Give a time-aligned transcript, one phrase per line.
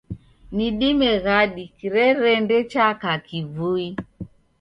[0.55, 3.87] Ni dime ghadi kirerende chaka kivui